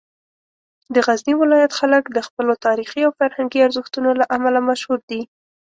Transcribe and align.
د 0.93 0.95
غزني 1.05 1.33
ولایت 1.41 1.71
خلک 1.79 2.03
د 2.11 2.17
خپلو 2.27 2.53
تاریخي 2.65 3.01
او 3.07 3.11
فرهنګي 3.19 3.59
ارزښتونو 3.67 4.09
له 4.19 4.25
امله 4.35 4.59
مشهور 4.69 4.99
دي. 5.09 5.21